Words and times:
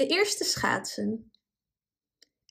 De 0.00 0.06
eerste 0.06 0.44
schaatsen. 0.44 1.30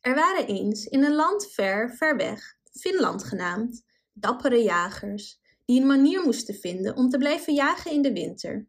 Er 0.02 0.16
waren 0.16 0.48
eens 0.48 0.86
in 0.86 1.04
een 1.04 1.16
land 1.16 1.52
ver, 1.52 1.96
ver 1.96 2.16
weg, 2.16 2.58
Finland 2.72 3.24
genaamd, 3.24 3.86
dappere 4.14 4.64
jagers, 4.64 5.40
die 5.66 5.82
een 5.82 5.88
manier 5.88 6.22
moesten 6.22 6.56
vinden 6.56 6.96
om 6.96 7.10
te 7.10 7.18
blijven 7.18 7.54
jagen 7.54 7.92
in 7.92 8.02
de 8.02 8.14
winter. 8.14 8.68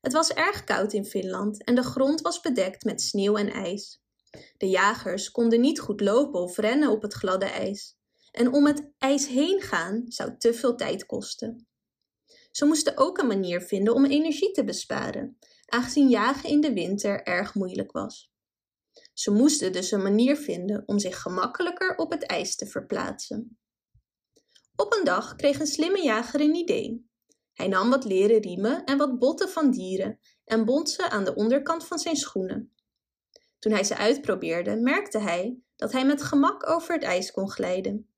Het 0.00 0.12
was 0.12 0.32
erg 0.32 0.64
koud 0.64 0.92
in 0.92 1.04
Finland 1.04 1.64
en 1.64 1.74
de 1.74 1.82
grond 1.82 2.20
was 2.20 2.40
bedekt 2.40 2.84
met 2.84 3.00
sneeuw 3.00 3.36
en 3.36 3.50
ijs. 3.52 4.02
De 4.56 4.68
jagers 4.68 5.30
konden 5.30 5.60
niet 5.60 5.80
goed 5.80 6.00
lopen 6.00 6.40
of 6.40 6.56
rennen 6.56 6.90
op 6.90 7.02
het 7.02 7.12
gladde 7.12 7.46
ijs. 7.46 7.96
En 8.30 8.52
om 8.52 8.66
het 8.66 8.90
ijs 8.98 9.26
heen 9.26 9.60
gaan 9.60 10.04
zou 10.06 10.36
te 10.38 10.54
veel 10.54 10.76
tijd 10.76 11.06
kosten. 11.06 11.66
Ze 12.50 12.64
moesten 12.64 12.96
ook 12.96 13.18
een 13.18 13.26
manier 13.26 13.60
vinden 13.60 13.94
om 13.94 14.04
energie 14.04 14.50
te 14.50 14.64
besparen, 14.64 15.38
aangezien 15.66 16.08
jagen 16.08 16.48
in 16.48 16.60
de 16.60 16.72
winter 16.72 17.22
erg 17.22 17.54
moeilijk 17.54 17.92
was. 17.92 18.30
Ze 19.12 19.30
moesten 19.30 19.72
dus 19.72 19.90
een 19.90 20.02
manier 20.02 20.36
vinden 20.36 20.82
om 20.86 20.98
zich 20.98 21.20
gemakkelijker 21.20 21.96
op 21.96 22.10
het 22.10 22.26
ijs 22.26 22.56
te 22.56 22.66
verplaatsen. 22.66 23.58
Op 24.76 24.92
een 24.92 25.04
dag 25.04 25.34
kreeg 25.34 25.60
een 25.60 25.66
slimme 25.66 26.02
jager 26.02 26.40
een 26.40 26.54
idee. 26.54 27.10
Hij 27.52 27.68
nam 27.68 27.90
wat 27.90 28.04
leren 28.04 28.40
riemen 28.40 28.84
en 28.84 28.98
wat 28.98 29.18
botten 29.18 29.48
van 29.48 29.70
dieren 29.70 30.18
en 30.44 30.64
bond 30.64 30.90
ze 30.90 31.10
aan 31.10 31.24
de 31.24 31.34
onderkant 31.34 31.86
van 31.86 31.98
zijn 31.98 32.16
schoenen. 32.16 32.74
Toen 33.58 33.72
hij 33.72 33.84
ze 33.84 33.96
uitprobeerde, 33.96 34.76
merkte 34.76 35.18
hij 35.18 35.58
dat 35.76 35.92
hij 35.92 36.06
met 36.06 36.22
gemak 36.22 36.68
over 36.68 36.94
het 36.94 37.02
ijs 37.02 37.30
kon 37.30 37.50
glijden. 37.50 38.10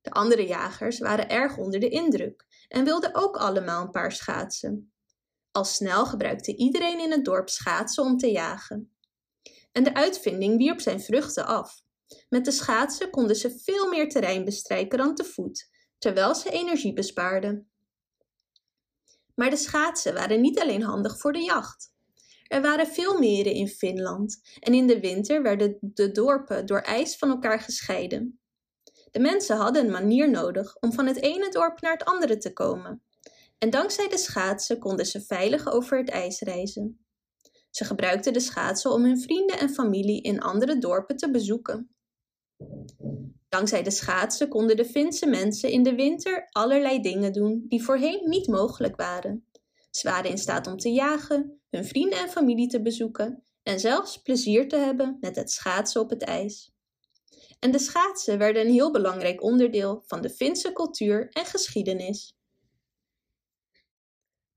De 0.00 0.10
andere 0.10 0.46
jagers 0.46 0.98
waren 0.98 1.28
erg 1.28 1.56
onder 1.56 1.80
de 1.80 1.88
indruk 1.88 2.46
en 2.68 2.84
wilden 2.84 3.14
ook 3.14 3.36
allemaal 3.36 3.82
een 3.82 3.90
paar 3.90 4.12
schaatsen. 4.12 4.92
Al 5.50 5.64
snel 5.64 6.06
gebruikte 6.06 6.56
iedereen 6.56 7.00
in 7.00 7.10
het 7.10 7.24
dorp 7.24 7.48
schaatsen 7.48 8.04
om 8.04 8.16
te 8.16 8.30
jagen. 8.30 8.92
En 9.72 9.84
de 9.84 9.94
uitvinding 9.94 10.56
wierp 10.56 10.80
zijn 10.80 11.00
vruchten 11.00 11.46
af. 11.46 11.82
Met 12.28 12.44
de 12.44 12.50
schaatsen 12.50 13.10
konden 13.10 13.36
ze 13.36 13.58
veel 13.58 13.88
meer 13.88 14.08
terrein 14.08 14.44
bestrijken 14.44 14.98
dan 14.98 15.14
te 15.14 15.24
voet, 15.24 15.68
terwijl 15.98 16.34
ze 16.34 16.50
energie 16.50 16.92
bespaarden. 16.92 17.70
Maar 19.34 19.50
de 19.50 19.56
schaatsen 19.56 20.14
waren 20.14 20.40
niet 20.40 20.60
alleen 20.60 20.82
handig 20.82 21.18
voor 21.18 21.32
de 21.32 21.42
jacht. 21.42 21.92
Er 22.48 22.62
waren 22.62 22.86
veel 22.86 23.18
meren 23.18 23.52
in 23.52 23.68
Finland 23.68 24.40
en 24.60 24.74
in 24.74 24.86
de 24.86 25.00
winter 25.00 25.42
werden 25.42 25.78
de 25.80 26.10
dorpen 26.10 26.66
door 26.66 26.80
ijs 26.80 27.16
van 27.16 27.28
elkaar 27.28 27.60
gescheiden. 27.60 28.40
De 29.10 29.20
mensen 29.20 29.56
hadden 29.56 29.84
een 29.84 29.90
manier 29.90 30.30
nodig 30.30 30.76
om 30.76 30.92
van 30.92 31.06
het 31.06 31.22
ene 31.22 31.50
dorp 31.50 31.80
naar 31.80 31.92
het 31.92 32.04
andere 32.04 32.36
te 32.36 32.52
komen. 32.52 33.02
En 33.58 33.70
dankzij 33.70 34.08
de 34.08 34.18
schaatsen 34.18 34.78
konden 34.78 35.06
ze 35.06 35.20
veilig 35.20 35.72
over 35.72 35.98
het 35.98 36.10
ijs 36.10 36.40
reizen. 36.40 37.06
Ze 37.70 37.84
gebruikten 37.84 38.32
de 38.32 38.40
schaatsen 38.40 38.92
om 38.92 39.04
hun 39.04 39.20
vrienden 39.20 39.58
en 39.58 39.70
familie 39.70 40.22
in 40.22 40.40
andere 40.40 40.78
dorpen 40.78 41.16
te 41.16 41.30
bezoeken. 41.30 41.90
Dankzij 43.48 43.82
de 43.82 43.90
schaatsen 43.90 44.48
konden 44.48 44.76
de 44.76 44.84
Finse 44.84 45.26
mensen 45.26 45.70
in 45.70 45.82
de 45.82 45.94
winter 45.94 46.48
allerlei 46.50 47.00
dingen 47.00 47.32
doen 47.32 47.64
die 47.68 47.82
voorheen 47.82 48.28
niet 48.28 48.46
mogelijk 48.46 48.96
waren. 48.96 49.46
Ze 49.90 50.08
waren 50.08 50.30
in 50.30 50.38
staat 50.38 50.66
om 50.66 50.76
te 50.76 50.92
jagen, 50.92 51.60
hun 51.70 51.84
vrienden 51.84 52.18
en 52.18 52.28
familie 52.28 52.68
te 52.68 52.82
bezoeken 52.82 53.44
en 53.62 53.80
zelfs 53.80 54.22
plezier 54.22 54.68
te 54.68 54.76
hebben 54.76 55.16
met 55.20 55.36
het 55.36 55.50
schaatsen 55.50 56.00
op 56.00 56.10
het 56.10 56.22
ijs. 56.22 56.72
En 57.58 57.70
de 57.70 57.78
schaatsen 57.78 58.38
werden 58.38 58.62
een 58.62 58.72
heel 58.72 58.92
belangrijk 58.92 59.42
onderdeel 59.42 60.02
van 60.06 60.20
de 60.20 60.30
Finse 60.30 60.72
cultuur 60.72 61.28
en 61.28 61.44
geschiedenis. 61.44 62.37